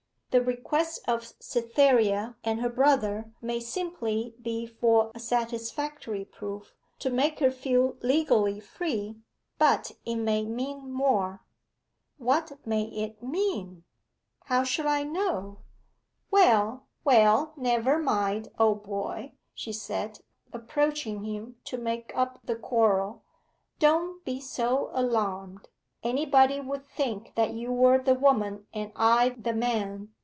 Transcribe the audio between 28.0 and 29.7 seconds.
woman and I the